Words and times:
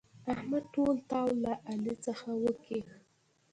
احمد 0.33 0.63
ټول 0.75 0.95
تاو 1.09 1.27
له 1.43 1.53
علي 1.69 1.95
څخه 2.05 2.29
وکيښ. 2.43 2.87